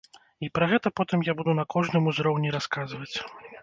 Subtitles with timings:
[0.47, 3.17] І пра гэта потым я буду на кожным узроўні расказваць.